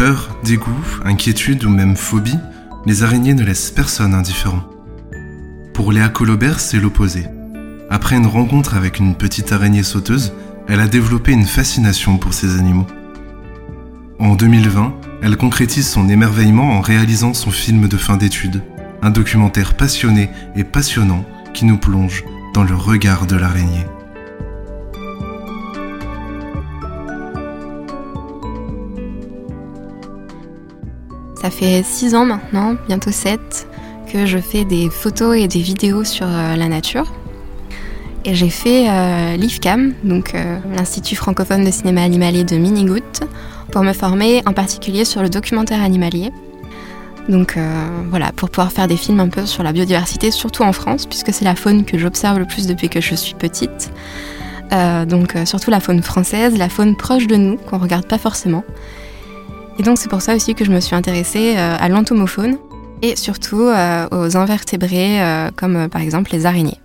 [0.00, 2.38] Peur, dégoût, inquiétude ou même phobie,
[2.86, 4.64] les araignées ne laissent personne indifférent.
[5.74, 7.26] Pour Léa Colobert, c'est l'opposé.
[7.90, 10.32] Après une rencontre avec une petite araignée sauteuse,
[10.68, 12.86] elle a développé une fascination pour ces animaux.
[14.18, 18.62] En 2020, elle concrétise son émerveillement en réalisant son film de fin d'études,
[19.02, 23.84] un documentaire passionné et passionnant qui nous plonge dans le regard de l'araignée.
[31.40, 33.66] Ça fait 6 ans maintenant, bientôt 7,
[34.12, 37.10] que je fais des photos et des vidéos sur euh, la nature.
[38.26, 43.24] Et j'ai fait euh, l'IFCAM, donc euh, l'Institut francophone de cinéma animalier de Minigout,
[43.72, 46.30] pour me former en particulier sur le documentaire animalier.
[47.28, 47.56] Donc
[48.08, 51.32] voilà, pour pouvoir faire des films un peu sur la biodiversité, surtout en France, puisque
[51.32, 53.92] c'est la faune que j'observe le plus depuis que je suis petite.
[55.06, 58.64] donc surtout la faune française, la faune proche de nous, qu'on regarde pas forcément.
[59.80, 62.58] Et donc c'est pour ça aussi que je me suis intéressée euh, à l'entomofaune
[63.00, 66.78] et surtout euh, aux invertébrés euh, comme par exemple les araignées.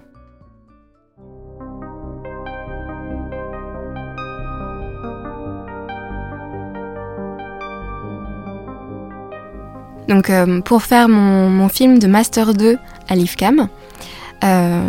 [10.07, 10.31] Donc
[10.63, 12.77] pour faire mon, film de Master 2
[13.09, 13.67] à l'IFCAM,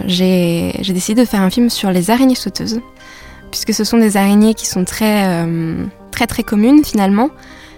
[0.07, 2.81] j'ai décidé de faire un film sur les araignées sauteuses,
[3.51, 5.45] puisque ce sont des araignées qui sont très
[6.13, 7.31] très très communes finalement,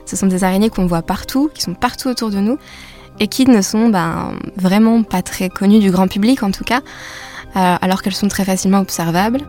[0.08, 2.58] ce sont des araignées qu'on voit partout, qui sont partout autour de nous
[3.20, 6.80] et qui ne sont ben, vraiment pas très connues du grand public en tout cas,
[7.56, 9.40] euh, alors qu'elles sont très facilement observables.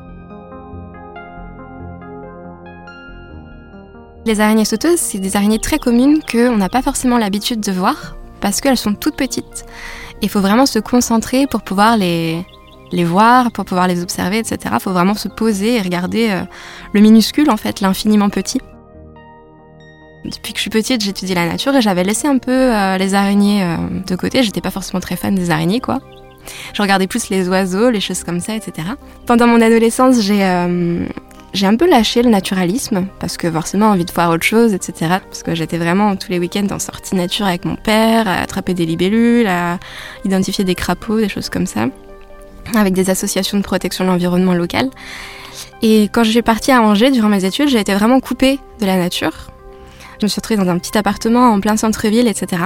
[4.25, 8.17] Les araignées sauteuses, c'est des araignées très communes qu'on n'a pas forcément l'habitude de voir
[8.41, 9.65] parce qu'elles sont toutes petites.
[10.21, 12.45] Il faut vraiment se concentrer pour pouvoir les,
[12.91, 14.57] voir, pour pouvoir les observer, etc.
[14.73, 16.41] Il faut vraiment se poser et regarder euh,
[16.93, 18.59] le minuscule, en fait, l'infiniment petit.
[20.25, 23.13] Depuis que je suis petite, j'étudie la nature et j'avais laissé un peu euh, les
[23.13, 24.43] araignées euh, de côté.
[24.43, 25.99] J'étais pas forcément très fan des araignées, quoi.
[26.73, 28.89] Je regardais plus les oiseaux, les choses comme ça, etc.
[29.25, 31.05] Pendant mon adolescence, j'ai euh,
[31.61, 35.19] un peu lâché le naturalisme parce que forcément envie de voir autre chose, etc.
[35.23, 38.73] Parce que j'étais vraiment tous les week-ends en sortie nature avec mon père, à attraper
[38.73, 39.79] des libellules, à
[40.25, 41.85] identifier des crapauds, des choses comme ça,
[42.75, 44.89] avec des associations de protection de l'environnement local.
[45.81, 48.85] Et quand je suis partie à Angers durant mes études, j'ai été vraiment coupée de
[48.85, 49.49] la nature
[50.19, 52.63] je me suis retrouvée dans un petit appartement en plein centre-ville, etc.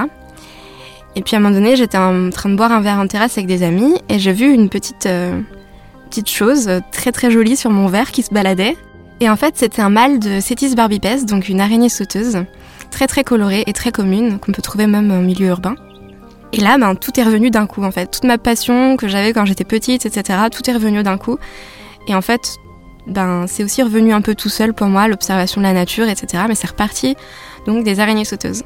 [1.16, 3.38] Et puis à un moment donné, j'étais en train de boire un verre en terrasse
[3.38, 5.40] avec des amis et j'ai vu une petite, euh,
[6.10, 8.76] petite chose très très jolie sur mon verre qui se baladait.
[9.20, 12.44] Et en fait, c'était un mâle de Cetis barbipes, donc une araignée sauteuse,
[12.90, 15.76] très très colorée et très commune, qu'on peut trouver même en milieu urbain.
[16.52, 18.10] Et là, ben, tout est revenu d'un coup en fait.
[18.10, 21.38] Toute ma passion que j'avais quand j'étais petite, etc., tout est revenu d'un coup.
[22.08, 22.58] Et en fait,
[23.06, 26.44] ben, c'est aussi revenu un peu tout seul pour moi, l'observation de la nature, etc.
[26.48, 27.16] Mais c'est reparti
[27.66, 28.62] donc des araignées sauteuses.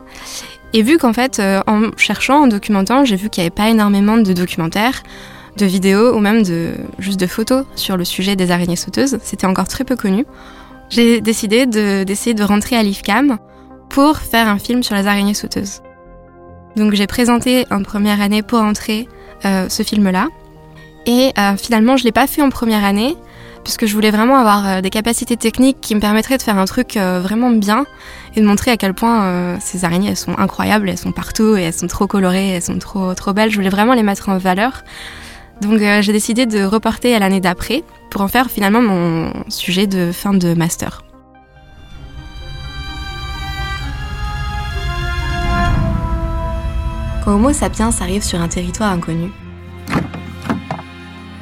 [0.74, 3.68] Et vu qu'en fait, euh, en cherchant, en documentant, j'ai vu qu'il n'y avait pas
[3.68, 5.02] énormément de documentaires,
[5.56, 9.46] de vidéos ou même de, juste de photos sur le sujet des araignées sauteuses, c'était
[9.46, 10.24] encore très peu connu,
[10.88, 13.38] j'ai décidé d'essayer de, rentrer à l'IFCAM
[13.88, 15.82] pour faire un film sur les araignées sauteuses.
[16.76, 19.08] Donc j'ai présenté en première année pour entrer
[19.44, 20.28] euh, ce film-là.
[21.06, 23.16] Et euh, finalement, je ne l'ai pas fait en première année
[23.68, 26.64] puisque je voulais vraiment avoir euh, des capacités techniques qui me permettraient de faire un
[26.64, 27.84] truc euh, vraiment bien
[28.34, 31.54] et de montrer à quel point euh, ces araignées elles sont incroyables, elles sont partout
[31.54, 33.50] et elles sont trop colorées, elles sont trop trop belles.
[33.50, 34.84] Je voulais vraiment les mettre en valeur.
[35.60, 40.12] Donc j'ai décidé de reporter à l'année d'après pour en faire finalement mon sujet de
[40.12, 41.02] fin de master.
[47.22, 49.30] Quand Homo sapiens arrive sur un territoire inconnu,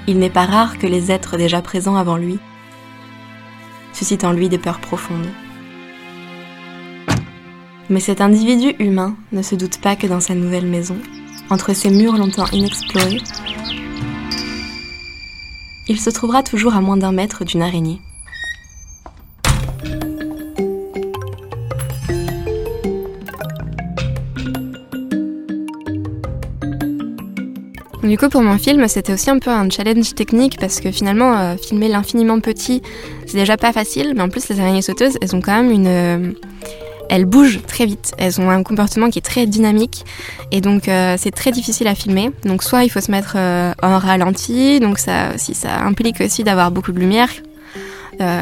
[0.06, 2.38] il n'est pas rare que les êtres déjà présents avant lui
[3.92, 5.28] suscitent en lui des peurs profondes.
[7.88, 10.98] Mais cet individu humain ne se doute pas que dans sa nouvelle maison,
[11.50, 13.22] entre ces murs longtemps inexplorés,
[15.88, 18.00] il se trouvera toujours à moins d'un mètre d'une araignée.
[28.16, 31.36] Du coup, pour mon film, c'était aussi un peu un challenge technique parce que finalement,
[31.36, 32.80] euh, filmer l'infiniment petit,
[33.26, 35.86] c'est déjà pas facile, mais en plus, les araignées sauteuses, elles ont quand même une.
[35.86, 36.32] Euh,
[37.10, 40.06] elles bougent très vite, elles ont un comportement qui est très dynamique
[40.50, 42.30] et donc euh, c'est très difficile à filmer.
[42.46, 46.92] Donc soit il faut se mettre en ralenti, donc ça, ça implique aussi d'avoir beaucoup
[46.92, 47.28] de lumière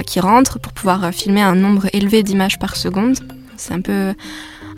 [0.06, 3.16] qui rentre pour pouvoir filmer un nombre élevé d'images par seconde.
[3.56, 4.14] C'est un peu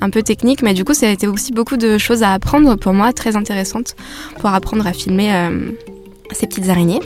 [0.07, 2.77] un peu technique, mais du coup, ça a été aussi beaucoup de choses à apprendre
[2.77, 3.97] pour moi, très intéressantes,
[4.39, 5.73] pour apprendre à filmer euh,
[6.31, 7.01] ces petites araignées.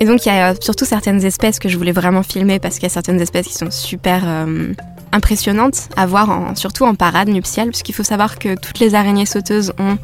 [0.00, 2.84] Et donc, il y a surtout certaines espèces que je voulais vraiment filmer parce qu'il
[2.84, 4.72] y a certaines espèces qui sont super euh,
[5.12, 9.72] impressionnantes à voir, surtout en parade nuptiale, puisqu'il faut savoir que toutes les araignées sauteuses
[9.78, 9.98] ont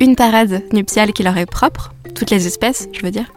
[0.00, 3.30] une parade nuptiale qui leur est propre, toutes les espèces, je veux dire.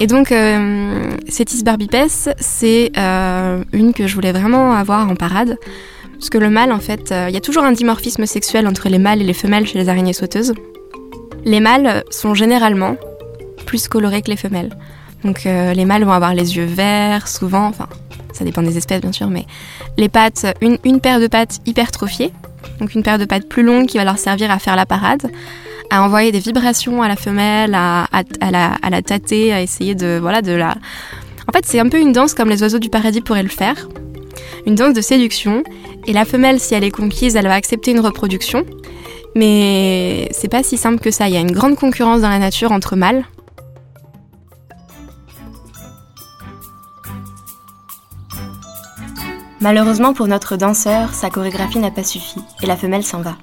[0.00, 1.16] Et donc, euh,
[1.64, 1.96] barbipes,
[2.38, 5.56] c'est euh, une que je voulais vraiment avoir en parade.
[6.14, 8.88] Parce que le mâle, en fait, euh, il y a toujours un dimorphisme sexuel entre
[8.88, 10.54] les mâles et les femelles chez les araignées sauteuses.
[11.44, 12.96] Les mâles sont généralement
[13.66, 14.70] plus colorés que les femelles.
[15.22, 17.88] Donc, les mâles vont avoir les yeux verts, souvent, enfin,
[18.34, 19.46] ça dépend des espèces bien sûr, mais
[19.96, 22.30] les pattes, une, paire de pattes hypertrophiées,
[22.78, 25.30] donc une paire de pattes plus longue qui va leur servir à faire la parade
[25.90, 28.06] à envoyer des vibrations à la femelle, à,
[28.40, 30.74] la, tâter, à essayer de, voilà, de la...
[31.48, 33.88] En fait, c'est un peu une danse comme les oiseaux du paradis pourraient le faire.
[34.66, 35.62] Une danse de séduction.
[36.06, 38.64] Et la femelle, si elle est conquise, elle va accepter une reproduction.
[39.34, 41.28] Mais c'est pas si simple que ça.
[41.28, 43.24] Il y a une grande concurrence dans la nature entre mâles.
[49.60, 53.36] Malheureusement pour notre danseur, sa chorégraphie n'a pas suffi et la femelle s'en va.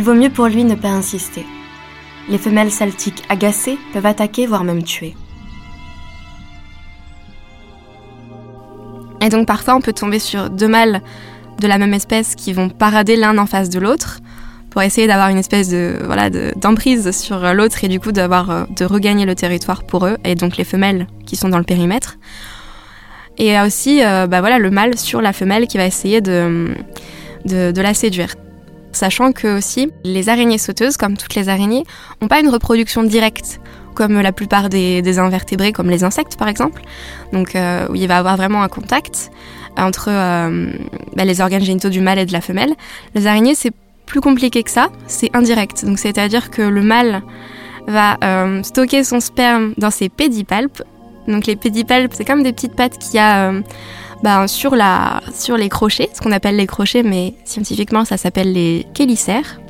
[0.00, 1.44] Il vaut mieux pour lui ne pas insister.
[2.30, 5.14] Les femelles saltiques agacées peuvent attaquer, voire même tuer.
[9.20, 11.02] Et donc parfois on peut tomber sur deux mâles
[11.60, 14.20] de la même espèce qui vont parader l'un en face de l'autre
[14.70, 18.64] pour essayer d'avoir une espèce de voilà d'emprise sur l'autre et du coup d'avoir euh,
[18.74, 22.16] de regagner le territoire pour eux et donc les femelles qui sont dans le périmètre.
[23.36, 26.72] Et aussi euh, bah voilà le mâle sur la femelle qui va essayer de
[27.44, 28.34] la séduire.
[28.92, 31.84] Sachant que aussi, les araignées sauteuses, comme toutes les araignées,
[32.20, 33.60] n'ont pas une reproduction directe
[33.94, 36.82] comme la plupart des, invertébrés, comme les insectes par exemple.
[37.32, 39.30] Donc euh, où il va y avoir vraiment un contact
[39.76, 40.72] entre euh,
[41.16, 42.74] bah, les organes génitaux du mâle et de la femelle.
[43.14, 43.72] Les araignées, c'est
[44.06, 45.84] plus compliqué que ça, c'est indirect.
[45.84, 47.22] Donc c'est-à-dire que le mâle
[47.86, 50.82] va euh, stocker son sperme dans ses pédipalpes.
[51.28, 53.52] Donc les pédipalpes, c'est comme des petites pattes qui a
[54.22, 58.52] bah, sur, la, sur les crochets, ce qu'on appelle les crochets, mais scientifiquement ça s'appelle
[58.52, 59.60] les chélicères.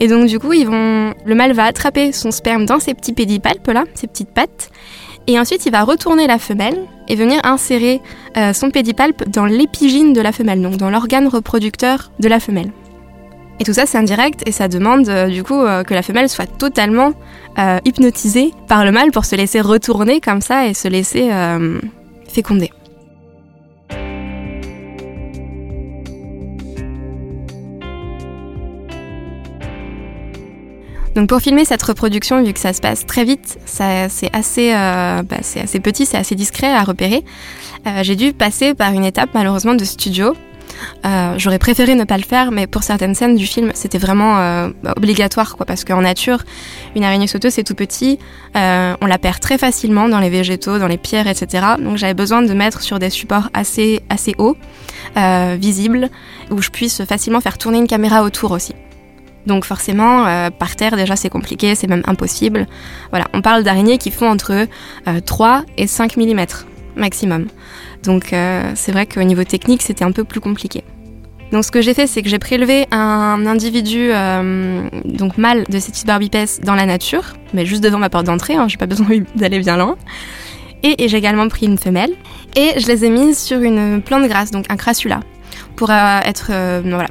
[0.00, 3.12] Et donc du coup, ils vont, le mâle va attraper son sperme dans ces petits
[3.12, 4.70] pédipalpes là, ces petites pattes,
[5.28, 8.00] et ensuite il va retourner la femelle et venir insérer
[8.36, 12.72] euh, son pédipalpe dans l'épigine de la femelle, donc dans l'organe reproducteur de la femelle.
[13.60, 16.28] Et tout ça c'est indirect et ça demande euh, du coup euh, que la femelle
[16.28, 17.12] soit totalement
[17.84, 21.28] hypnotisée par le mâle pour se laisser retourner comme ça et se laisser
[22.28, 22.70] féconder.
[31.18, 35.22] Donc pour filmer cette reproduction, vu que ça se passe très vite, c'est assez, euh,
[35.24, 37.24] bah, assez petit, c'est assez discret à repérer,
[37.88, 40.36] euh, j'ai dû passer par une étape malheureusement de studio.
[41.04, 44.36] Euh, j'aurais préféré ne pas le faire, mais pour certaines scènes du film, c'était vraiment
[44.80, 46.44] bah, obligatoire, quoi, parce qu'en nature,
[46.94, 48.20] une araignée sauteuse, c'est tout petit,
[48.54, 51.66] on la perd très facilement dans les végétaux, dans les pierres, etc.
[51.80, 54.56] Donc j'avais besoin de mettre sur des supports assez, assez hauts,
[55.16, 56.10] visibles,
[56.52, 58.76] où je puisse facilement faire tourner une caméra autour aussi.
[59.48, 62.66] Donc forcément, euh, par terre, déjà, c'est compliqué, c'est même impossible.
[63.08, 64.66] Voilà, on parle d'araignées qui font entre
[65.24, 66.44] 3 euh, et 5 mm
[66.96, 67.46] maximum.
[68.04, 70.84] Donc euh, c'est vrai qu'au niveau technique, c'était un peu plus compliqué.
[71.50, 74.10] Donc ce que j'ai fait, c'est que j'ai prélevé un individu,
[75.06, 77.24] donc mâle de Cetis barbipes dans la nature,
[77.54, 79.96] mais juste devant ma porte d'entrée, hein, j'ai pas besoin d'aller bien loin.
[80.82, 82.12] Et, et j'ai également pris une femelle,
[82.54, 85.20] et je les ai mises sur une plante grasse, donc un crassula
[85.78, 86.20] pour, euh,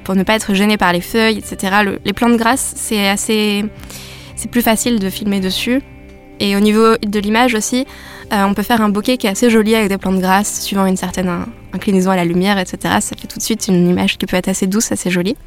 [0.03, 1.77] pour ne pas être gêné par les feuilles, etc.
[2.03, 3.63] les plantes grasses, c'est assez,
[4.35, 5.81] c'est plus facile de filmer dessus.
[6.41, 7.87] Et au niveau de l'image aussi,
[8.33, 10.85] euh, on peut faire un bokeh qui est assez joli avec des plantes grasses, suivant
[10.85, 12.95] une certaine inclinaison à la lumière, etc.
[12.99, 15.37] Ça fait tout de suite une image qui peut être assez douce, assez jolie.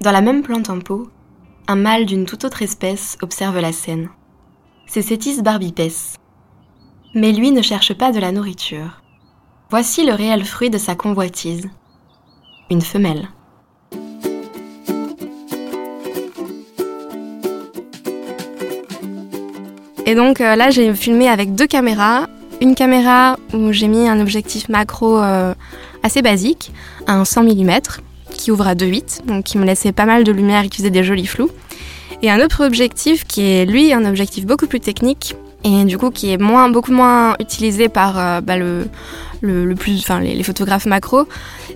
[0.00, 1.08] Dans la même plante en pot,
[1.68, 4.08] un mâle d'une toute autre espèce observe la scène.
[4.88, 5.80] C'est Cetis barbipes.
[7.14, 9.03] Mais lui ne cherche pas de la nourriture.
[9.76, 11.68] Voici le réel fruit de sa convoitise.
[12.70, 13.28] Une femelle.
[20.06, 22.28] Et donc euh, là, j'ai filmé avec deux caméras.
[22.60, 25.54] Une caméra où j'ai mis un objectif macro euh,
[26.04, 26.70] assez basique,
[27.08, 27.80] un 100 mm,
[28.30, 30.90] qui ouvre à 2.8, donc qui me laissait pas mal de lumière et qui faisait
[30.90, 31.50] des jolis flous.
[32.22, 36.10] Et un autre objectif qui est lui un objectif beaucoup plus technique et du coup
[36.10, 38.86] qui est moins, beaucoup moins utilisé par euh, bah, le,
[39.44, 41.26] le, plus, enfin, les, photographes macro.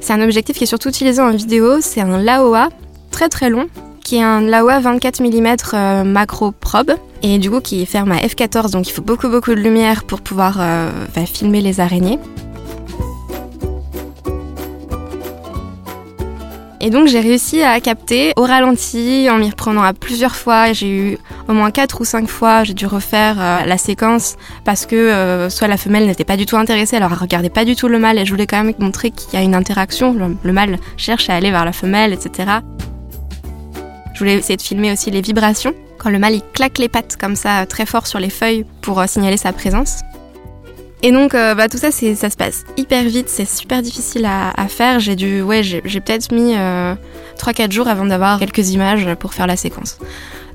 [0.00, 2.68] C'est un objectif qui est surtout utilisé en vidéo, c'est un Laowa
[3.10, 3.68] très très long
[4.04, 8.16] qui est un Laowa 24 mm euh, macro probe et du coup qui ferme à
[8.20, 12.18] f14 donc il faut beaucoup beaucoup de lumière pour pouvoir euh, bah, filmer les araignées.
[16.80, 20.72] Et donc j'ai réussi à capter au ralenti en m'y reprenant à plusieurs fois.
[20.72, 21.18] J'ai eu
[21.48, 25.50] au moins 4 ou 5 fois, j'ai dû refaire euh, la séquence parce que euh,
[25.50, 27.98] soit la femelle n'était pas du tout intéressée, alors elle regardait pas du tout le
[27.98, 30.12] mâle et je voulais quand même montrer qu'il y a une interaction.
[30.12, 32.48] Le, le mâle cherche à aller vers la femelle, etc.
[34.14, 35.74] Je voulais essayer de filmer aussi les vibrations.
[35.98, 39.00] Quand le mâle il claque les pattes comme ça très fort sur les feuilles pour
[39.00, 40.00] euh, signaler sa présence.
[41.02, 44.68] Et donc, euh, bah, tout ça, ça se passe hyper vite, c'est super difficile à,
[44.68, 44.98] faire.
[44.98, 46.94] J'ai ouais, peut-être mis euh,
[47.38, 49.98] 3-4 jours avant d'avoir quelques images pour faire la séquence.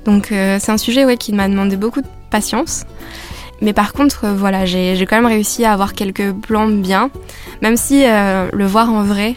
[0.04, 2.84] Donc, euh, c'est un sujet ouais, qui m'a demandé beaucoup de patience.
[3.62, 7.10] Mais par contre, euh, voilà, j'ai quand même réussi à avoir quelques plans bien,
[7.62, 9.36] même si le voir en vrai,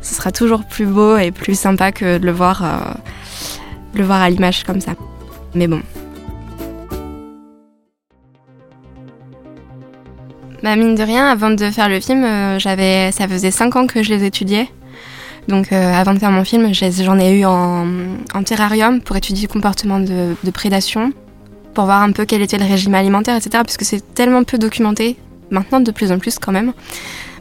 [0.00, 4.80] ce sera toujours plus beau et plus sympa que de le voir à l'image comme
[4.80, 4.92] ça.
[5.54, 5.82] Mais bon,
[10.62, 14.02] Bah mine de rien, avant de faire le film, euh, ça faisait 5 ans que
[14.02, 14.68] je les étudiais.
[15.48, 17.86] Donc euh, avant de faire mon film, j'en ai eu en,
[18.44, 21.12] terrarium pour étudier le comportement de, prédation,
[21.72, 23.62] pour voir un peu quel était le régime alimentaire, etc.
[23.64, 25.16] Puisque c'est tellement peu documenté,
[25.50, 26.74] maintenant de plus en plus quand même.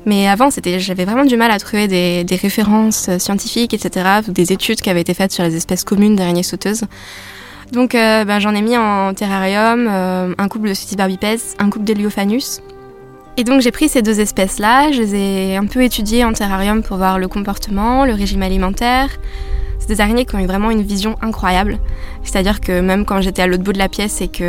[0.06, 4.80] Mais avant, j'avais vraiment du mal à trouver des, références scientifiques, etc., ou des études
[4.80, 6.86] qui avaient été faites sur les espèces communes d'araignées sauteuses.
[7.74, 11.26] Donc euh, bah, j'en ai mis en terrarium un couple de Sutis barbipes,
[11.60, 12.62] un couple d'Heliophanus,
[13.38, 16.84] et donc j'ai pris ces deux espèces-là, je les ai un peu étudiées en terrarium
[16.84, 19.10] pour voir le comportement, le régime alimentaire.
[19.80, 21.80] C'est des araignées qui ont eu vraiment une vision incroyable.
[22.24, 24.46] C'est-à-dire que même quand j'étais à l'autre bout de la pièce et qu'il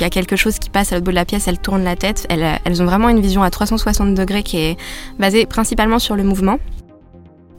[0.00, 1.96] y a quelque chose qui passe à l'autre bout de la pièce, elles tournent la
[1.96, 2.26] tête.
[2.30, 4.76] Elles, elles ont vraiment une vision à 360 degrés qui est
[5.18, 6.58] basée principalement sur le mouvement.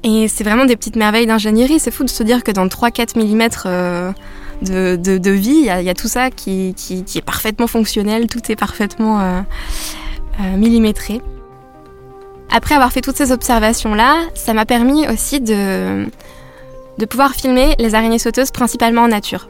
[0.04, 1.80] Et c'est vraiment des petites merveilles d'ingénierie.
[1.80, 4.12] C'est fou de se dire que dans 3-4 mm euh,
[4.62, 8.56] de, de, vie, il y, a tout ça qui, qui, est parfaitement fonctionnel, tout est
[8.56, 9.20] parfaitement...
[9.22, 9.42] Euh,
[10.42, 11.20] euh.
[12.52, 16.06] Après avoir fait toutes ces observations-là, ça m'a permis aussi de,
[16.98, 19.50] de pouvoir filmer les araignées sauteuses principalement en nature.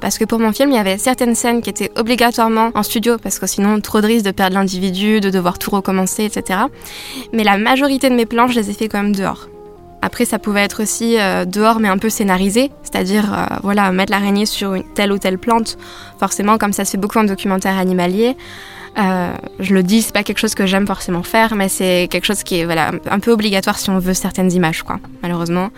[0.00, 3.18] Parce que pour mon film, il y avait certaines scènes qui étaient obligatoirement en studio,
[3.22, 6.58] parce que sinon, trop de risques de perdre l'individu, de devoir tout recommencer, etc.
[7.32, 9.48] Mais la majorité de mes plans, je les ai fait quand même dehors.
[10.04, 14.10] Après, ça pouvait être aussi euh, dehors, mais un peu scénarisé, c'est-à-dire, euh, voilà, mettre
[14.10, 15.78] l'araignée sur telle ou telle plante.
[16.18, 18.36] Forcément, comme ça se fait beaucoup en documentaire animalier,
[18.98, 22.26] euh, je le dis, c'est pas quelque chose que j'aime forcément faire, mais c'est quelque
[22.26, 25.70] chose qui est voilà, un peu obligatoire si on veut certaines images, quoi, malheureusement.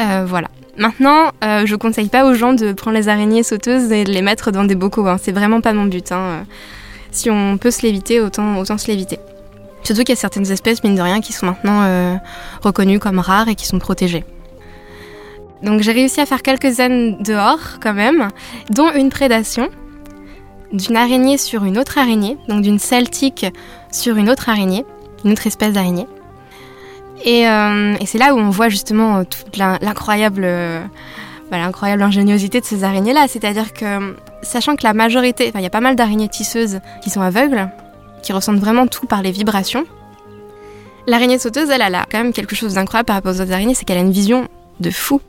[0.00, 0.48] Euh, voilà.
[0.76, 4.22] Maintenant, euh, je conseille pas aux gens de prendre les araignées sauteuses et de les
[4.22, 5.06] mettre dans des bocaux.
[5.06, 5.18] Hein.
[5.22, 6.10] C'est vraiment pas mon but.
[6.12, 6.44] Hein.
[7.12, 9.18] Si on peut se l'éviter, autant, autant se l'éviter.
[9.84, 12.18] Surtout qu'il y a certaines espèces, mine de rien, qui sont maintenant
[12.62, 14.24] reconnues comme rares et qui sont protégées.
[15.62, 18.30] Donc j'ai réussi à faire quelques scènes dehors quand même,
[18.70, 19.68] dont une prédation
[20.74, 23.46] d'une araignée sur une autre araignée, donc d'une celtique
[23.90, 24.84] sur une autre araignée,
[25.24, 26.06] une autre espèce d'araignée.
[27.24, 30.82] Et, euh, c'est là où on voit justement euh, toute l'incroyable euh,
[31.50, 33.26] l'incroyable ingéniosité de ces araignées-là.
[33.28, 37.20] C'est-à-dire que, sachant que la majorité, il y a pas mal d'araignées tisseuses qui sont
[37.20, 37.70] aveugles,
[38.24, 39.84] qui ressentent vraiment tout par les vibrations,
[41.06, 43.74] l'araignée sauteuse, elle, elle a quand même quelque chose d'incroyable par rapport aux autres araignées,
[43.74, 44.48] c'est qu'elle a une vision
[44.80, 45.20] de fou.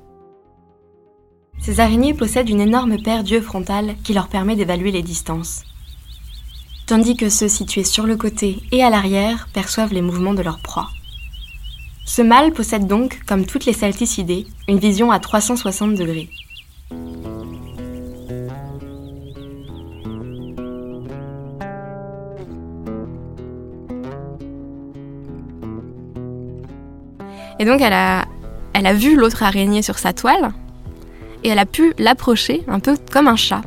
[1.59, 5.63] Ces araignées possèdent une énorme paire d'yeux frontales qui leur permet d'évaluer les distances.
[6.85, 10.59] Tandis que ceux situés sur le côté et à l'arrière perçoivent les mouvements de leur
[10.59, 10.89] proie.
[12.05, 16.29] Ce mâle possède donc, comme toutes les salticidés, une vision à 360 degrés.
[27.57, 28.25] Et donc elle a,
[28.73, 30.51] elle a vu l'autre araignée sur sa toile,
[31.45, 33.61] et elle a pu l'approcher un peu comme un chat.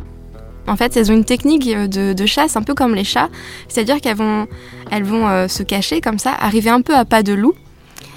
[0.66, 3.28] En fait, elles ont une technique de, chasse un peu comme les chats,
[3.68, 4.48] c'est-à-dire qu'elles vont,
[4.90, 7.54] elles vont euh, se cacher comme ça, arriver un peu à pas de loup,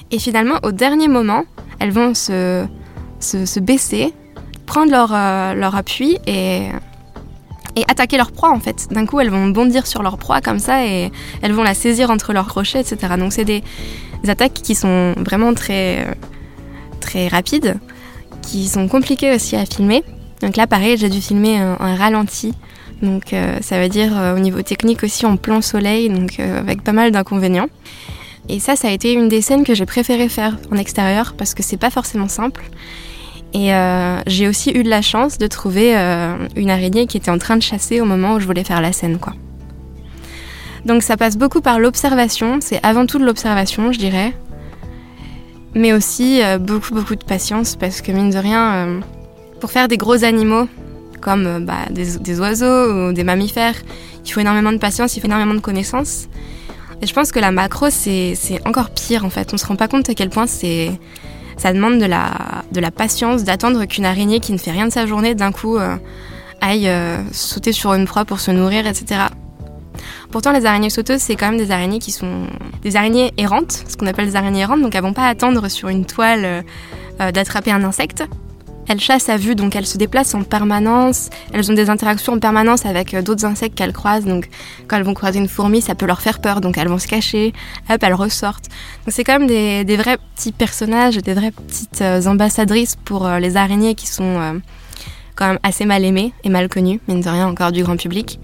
[0.09, 1.45] et finalement, au dernier moment,
[1.79, 2.65] elles vont se,
[3.19, 4.13] se, baisser,
[4.65, 6.63] prendre leur, euh, leur appui et,
[7.75, 8.87] et attaquer leur proie en fait.
[8.89, 11.11] D'un coup, elles vont bondir sur leur proie comme ça et
[11.43, 13.13] elles vont la saisir entre leurs crochets, etc.
[13.17, 13.63] Donc c'est des,
[14.23, 16.13] des, attaques qui sont vraiment très, euh,
[16.99, 17.79] très rapides
[18.41, 20.03] qui sont compliqués aussi à filmer.
[20.41, 22.53] Donc là, pareil, j'ai dû filmer un, ralenti.
[23.01, 26.59] Donc euh, ça veut dire euh, au niveau technique aussi en plan soleil, donc euh,
[26.59, 27.67] avec pas mal d'inconvénients.
[28.49, 31.53] Et ça, ça a été une des scènes que j'ai préféré faire en extérieur parce
[31.53, 32.63] que c'est pas forcément simple.
[33.53, 33.71] Et
[34.27, 35.93] j'ai aussi eu de la chance de trouver
[36.55, 38.93] une araignée qui était en train de chasser au moment où je voulais faire la
[38.93, 39.33] scène, quoi.
[40.85, 44.33] Donc ça passe beaucoup par l'observation, c'est avant tout de l'observation, je dirais.
[45.75, 49.01] Mais aussi euh, beaucoup, beaucoup de patience parce que mine de rien,
[49.59, 50.67] pour faire des gros animaux
[51.21, 53.75] comme bah, des, oiseaux ou des mammifères,
[54.25, 56.27] il faut énormément de patience, il faut énormément de connaissances.
[57.01, 58.35] Et je pense que la macro, c'est
[58.65, 59.53] encore pire en fait.
[59.53, 60.91] On se rend pas compte à quel point c'est
[61.61, 65.05] ça demande de la, de patience d'attendre qu'une araignée qui ne fait rien de sa
[65.05, 65.95] journée d'un coup euh,
[66.59, 69.25] aille euh, sauter sur une proie pour se nourrir, etc.
[70.31, 72.47] Pourtant, les araignées sauteuses, c'est quand même des araignées qui sont
[72.81, 75.89] des araignées errantes, ce qu'on appelle des araignées errantes, donc elles vont pas attendre sur
[75.89, 76.63] une toile
[77.19, 78.23] euh, d'attraper un insecte.
[78.87, 81.29] Elles chassent à vue, donc elles se déplacent en permanence.
[81.51, 84.25] Elles ont des interactions en permanence avec euh, d'autres insectes qu'elles croisent.
[84.25, 84.47] Donc
[84.87, 87.07] quand elles vont croiser une fourmi, ça peut leur faire peur, donc elles vont se
[87.07, 87.51] cacher.
[87.89, 88.69] Hop, elles ressortent.
[89.05, 93.57] Donc c'est quand même des, vrais petits personnages, des vraies petites euh, ambassadrices pour les
[93.57, 94.61] araignées qui sont
[95.35, 98.39] quand même assez mal aimées et mal connues, mine de rien encore du grand public.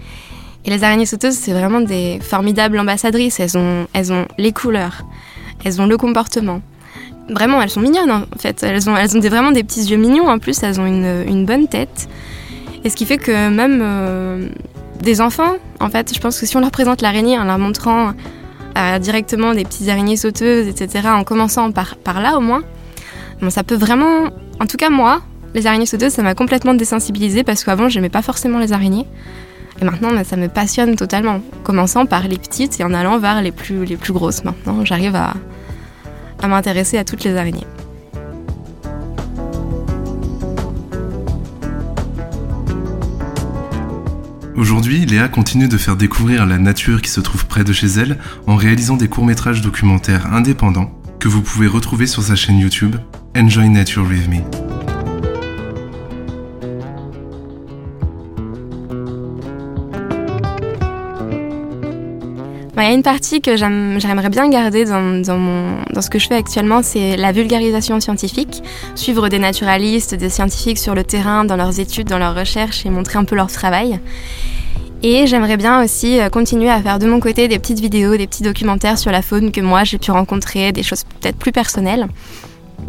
[0.67, 3.39] Et les araignées sauteuses, c'est vraiment des formidables ambassadrices.
[3.39, 5.03] Elles ont, elles ont les couleurs,
[5.63, 6.61] elles ont le comportement,
[7.29, 8.63] Vraiment, elles sont mignonnes en fait.
[8.63, 11.45] Elles ont, elles ont vraiment des petits yeux mignons en plus, elles ont une, une
[11.45, 12.07] bonne tête.
[12.83, 14.47] Et ce qui fait que même euh,
[15.01, 18.13] des enfants, en fait, je pense que si on leur présente l'araignée en leur montrant
[18.77, 22.63] euh, directement des petites araignées sauteuses, etc., en commençant par, par là au moins,
[23.41, 24.29] bon, ça peut vraiment.
[24.61, 25.21] En tout cas, moi,
[25.53, 29.05] les araignées sauteuses, ça m'a complètement désensibilisée parce qu'avant, j'aimais pas forcément les araignées.
[29.81, 31.41] Et maintenant, ça me passionne totalement.
[31.63, 34.43] Commençant par les petites et en allant vers les plus, les plus grosses.
[34.43, 35.33] Maintenant, j'arrive à,
[36.41, 37.67] à m'intéresser à toutes les araignées.
[44.57, 48.17] Aujourd'hui, Léa continue de faire découvrir la nature qui se trouve près de chez elle
[48.47, 52.95] en réalisant des courts-métrages documentaires indépendants que vous pouvez retrouver sur sa chaîne YouTube
[53.35, 54.66] Enjoy Nature With Me.
[62.79, 66.35] Il y a une partie que j'aimerais bien garder dans, dans, ce que je fais
[66.35, 68.61] actuellement, c'est la vulgarisation scientifique,
[68.93, 72.91] suivre des naturalistes, des scientifiques sur le terrain, dans leurs études, dans leurs recherches et
[72.91, 73.99] montrer un peu leur travail.
[75.01, 78.27] Et j'aimerais bien aussi euh, continuer à faire de mon côté des petites vidéos, des
[78.27, 82.07] petits documentaires sur la faune que moi j'ai pu rencontrer, des choses peut-être plus personnelles.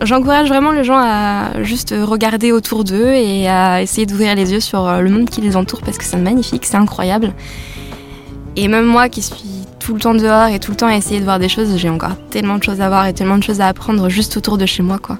[0.02, 4.60] J'encourage vraiment les gens à juste regarder autour d'eux et à essayer d'ouvrir les yeux
[4.60, 7.32] sur euh, le monde qui les entoure parce que c'est magnifique, c'est incroyable.
[8.56, 9.57] Et même moi qui suis
[9.88, 11.88] tout le temps dehors et tout le temps à essayer de voir des choses, j'ai
[11.88, 14.66] encore tellement de choses à voir et tellement de choses à apprendre juste autour de
[14.66, 15.16] chez moi, quoi.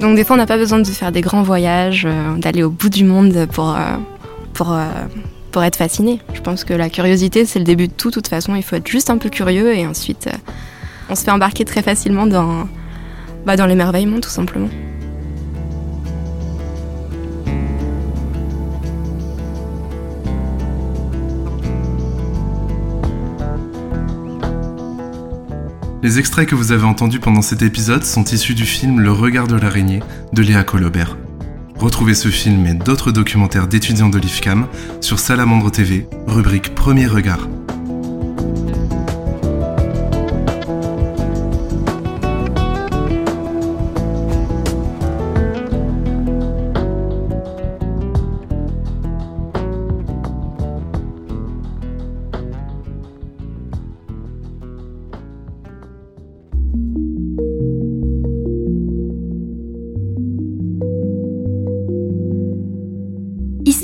[0.00, 2.70] Donc des fois, on n'a pas besoin de faire des grands voyages, euh, d'aller au
[2.70, 3.96] bout du monde pour, euh,
[4.54, 4.88] pour, euh,
[5.52, 6.20] pour être fasciné.
[6.32, 8.08] Je pense que la curiosité, c'est le début de tout.
[8.08, 10.30] De toute façon, il faut être juste un peu curieux et ensuite,
[11.10, 12.66] on se fait embarquer très facilement dans,
[13.44, 14.70] bah, dans l'émerveillement, tout simplement.
[26.02, 29.46] Les extraits que vous avez entendus pendant cet épisode sont issus du film Le regard
[29.46, 30.00] de l'araignée
[30.32, 31.18] de Léa Colobert.
[31.76, 34.66] Retrouvez ce film et d'autres documentaires d'étudiants de l'IFCAM
[35.02, 37.48] sur Salamandre TV, rubrique Premier regard.